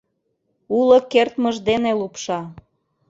Уло 0.77 0.97
кертмыж 1.11 1.55
дене 1.69 1.91
лупша... 1.99 2.39